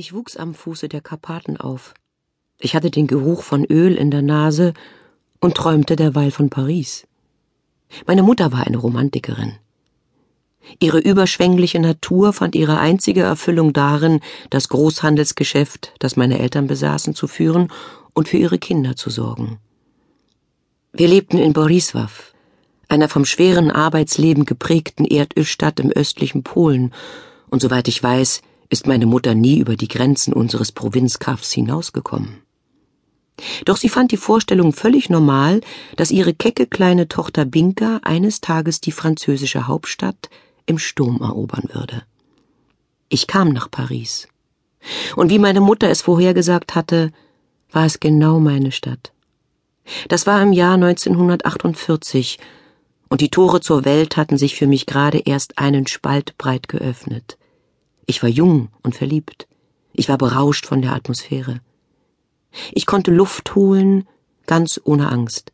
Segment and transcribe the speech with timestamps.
[0.00, 1.92] Ich wuchs am Fuße der Karpaten auf.
[2.60, 4.72] Ich hatte den Geruch von Öl in der Nase
[5.40, 7.04] und träumte derweil von Paris.
[8.06, 9.56] Meine Mutter war eine Romantikerin.
[10.78, 17.26] Ihre überschwängliche Natur fand ihre einzige Erfüllung darin, das Großhandelsgeschäft, das meine Eltern besaßen, zu
[17.26, 17.72] führen
[18.14, 19.58] und für ihre Kinder zu sorgen.
[20.92, 22.10] Wir lebten in Borisław,
[22.86, 26.94] einer vom schweren Arbeitsleben geprägten Erdölstadt im östlichen Polen,
[27.50, 32.42] und soweit ich weiß, ist meine Mutter nie über die Grenzen unseres Provinzkaffs hinausgekommen.
[33.64, 35.60] Doch sie fand die Vorstellung völlig normal,
[35.96, 40.28] dass ihre kecke kleine Tochter Binka eines Tages die französische Hauptstadt
[40.66, 42.02] im Sturm erobern würde.
[43.08, 44.28] Ich kam nach Paris.
[45.16, 47.12] Und wie meine Mutter es vorhergesagt hatte,
[47.70, 49.12] war es genau meine Stadt.
[50.08, 52.38] Das war im Jahr 1948,
[53.08, 57.37] und die Tore zur Welt hatten sich für mich gerade erst einen Spalt breit geöffnet.
[58.10, 59.46] Ich war jung und verliebt.
[59.92, 61.60] Ich war berauscht von der Atmosphäre.
[62.72, 64.08] Ich konnte Luft holen,
[64.46, 65.52] ganz ohne Angst.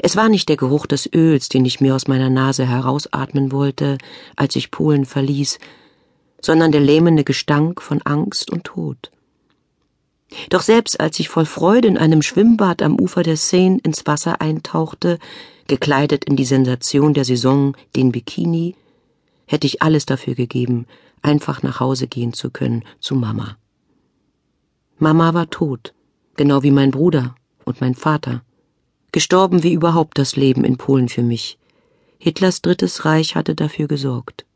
[0.00, 3.98] Es war nicht der Geruch des Öls, den ich mir aus meiner Nase herausatmen wollte,
[4.34, 5.58] als ich Polen verließ,
[6.40, 9.12] sondern der lähmende Gestank von Angst und Tod.
[10.48, 14.40] Doch selbst als ich voll Freude in einem Schwimmbad am Ufer der Seine ins Wasser
[14.40, 15.18] eintauchte,
[15.66, 18.74] gekleidet in die Sensation der Saison, den Bikini,
[19.44, 20.86] hätte ich alles dafür gegeben,
[21.22, 23.56] einfach nach Hause gehen zu können, zu Mama.
[24.98, 25.94] Mama war tot,
[26.36, 28.42] genau wie mein Bruder und mein Vater.
[29.12, 31.58] Gestorben wie überhaupt das Leben in Polen für mich.
[32.18, 34.46] Hitlers drittes Reich hatte dafür gesorgt.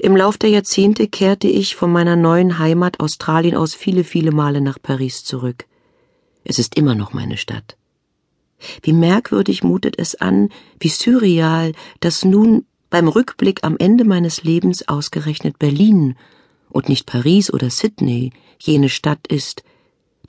[0.00, 4.60] Im Lauf der Jahrzehnte kehrte ich von meiner neuen Heimat Australien aus viele, viele Male
[4.60, 5.66] nach Paris zurück.
[6.44, 7.76] Es ist immer noch meine Stadt.
[8.82, 14.86] Wie merkwürdig mutet es an, wie surreal, dass nun beim Rückblick am Ende meines Lebens
[14.88, 16.16] ausgerechnet Berlin
[16.70, 19.62] und nicht Paris oder Sydney jene Stadt ist,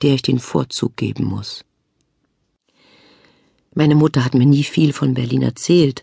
[0.02, 1.64] der ich den Vorzug geben muss.
[3.74, 6.02] Meine Mutter hat mir nie viel von Berlin erzählt,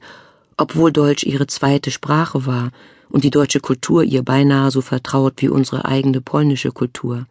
[0.57, 2.71] obwohl Deutsch ihre zweite Sprache war
[3.09, 7.27] und die deutsche Kultur ihr beinahe so vertraut wie unsere eigene polnische Kultur.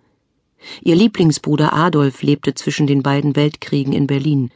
[0.82, 4.50] Ihr Lieblingsbruder Adolf lebte zwischen den beiden Weltkriegen in Berlin.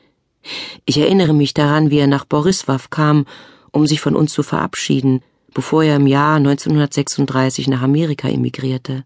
[0.85, 3.27] Ich erinnere mich daran, wie er nach Borisław kam
[3.73, 5.23] um sich von uns zu verabschieden,
[5.55, 9.05] bevor er im Jahr 1936 nach Amerika emigrierte.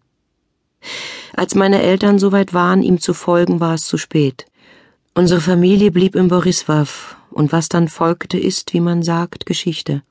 [1.34, 4.46] Als meine Eltern soweit waren, ihm zu folgen, war es zu spät.
[5.14, 6.88] Unsere Familie blieb in Borisław,
[7.30, 10.02] und was dann folgte, ist, wie man sagt, Geschichte.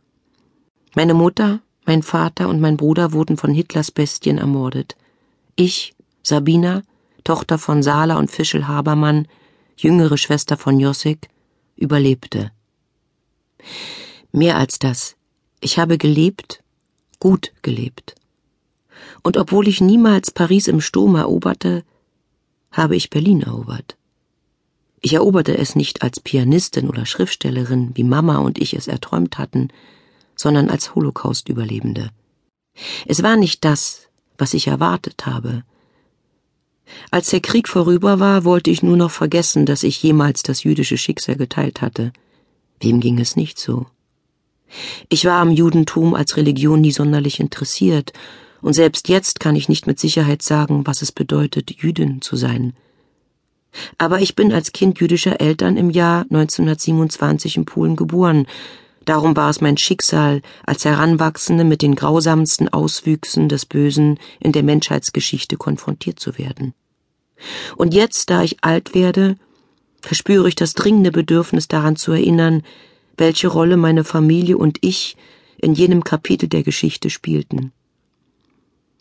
[0.95, 4.95] Meine Mutter, mein Vater und mein Bruder wurden von Hitlers Bestien ermordet.
[5.55, 6.83] Ich, Sabina,
[7.23, 9.27] Tochter von Sala und Fischel Habermann,
[9.77, 11.29] jüngere Schwester von Jossik,
[11.75, 12.51] überlebte.
[14.31, 15.15] Mehr als das.
[15.59, 16.63] Ich habe gelebt,
[17.19, 18.15] gut gelebt.
[19.23, 21.83] Und obwohl ich niemals Paris im Sturm eroberte,
[22.71, 23.97] habe ich Berlin erobert.
[25.01, 29.69] Ich eroberte es nicht als Pianistin oder Schriftstellerin, wie Mama und ich es erträumt hatten,
[30.35, 32.11] sondern als Holocaust-Überlebende.
[33.05, 35.63] Es war nicht das, was ich erwartet habe.
[37.09, 40.97] Als der Krieg vorüber war, wollte ich nur noch vergessen, dass ich jemals das jüdische
[40.97, 42.13] Schicksal geteilt hatte.
[42.79, 43.87] Wem ging es nicht so?
[45.09, 48.13] Ich war am Judentum als Religion nie sonderlich interessiert,
[48.61, 52.73] und selbst jetzt kann ich nicht mit Sicherheit sagen, was es bedeutet, Jüdin zu sein.
[53.97, 58.45] Aber ich bin als Kind jüdischer Eltern im Jahr 1927 in Polen geboren,
[59.05, 64.63] darum war es mein Schicksal, als Heranwachsende mit den grausamsten Auswüchsen des Bösen in der
[64.63, 66.73] Menschheitsgeschichte konfrontiert zu werden.
[67.75, 69.37] Und jetzt, da ich alt werde,
[70.01, 72.63] verspüre ich das dringende Bedürfnis daran zu erinnern,
[73.17, 75.17] welche Rolle meine Familie und ich
[75.57, 77.71] in jenem Kapitel der Geschichte spielten.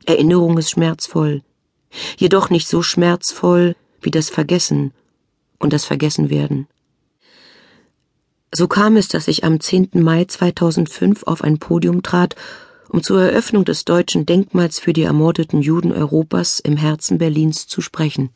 [0.07, 1.43] Erinnerung ist schmerzvoll,
[2.19, 4.93] jedoch nicht so schmerzvoll wie das Vergessen
[5.59, 6.67] und das Vergessenwerden.
[8.53, 9.91] So kam es, dass ich am 10.
[9.95, 12.35] Mai 2005 auf ein Podium trat,
[12.89, 17.81] um zur Eröffnung des deutschen Denkmals für die ermordeten Juden Europas im Herzen Berlins zu
[17.81, 18.31] sprechen.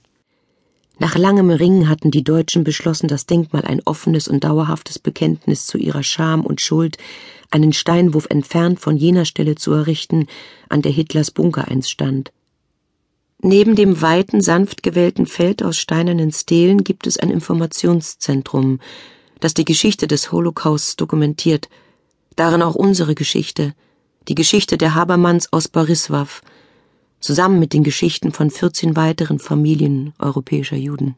[0.99, 5.77] Nach langem Ringen hatten die Deutschen beschlossen, das Denkmal ein offenes und dauerhaftes Bekenntnis zu
[5.77, 6.99] ihrer Scham und Schuld,
[7.51, 10.27] einen Steinwurf entfernt von jener Stelle zu errichten,
[10.69, 12.33] an der Hitlers Bunker einst stand.
[13.43, 18.81] Neben dem weiten, sanft gewellten Feld aus steinernen Stelen gibt es ein Informationszentrum,
[19.41, 21.69] das die Geschichte des Holocausts dokumentiert,
[22.37, 23.75] darin auch unsere Geschichte,
[24.29, 26.41] die Geschichte der Habermanns aus Borisław,
[27.25, 31.17] zusammen mit den Geschichten von 14 weiteren Familien europäischer Juden.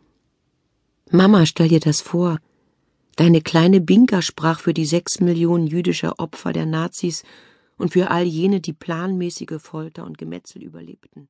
[1.10, 2.38] Mama, stell dir das vor.
[3.16, 7.24] Deine kleine Binka sprach für die sechs Millionen jüdischer Opfer der Nazis
[7.76, 11.28] und für all jene, die planmäßige Folter und Gemetzel überlebten.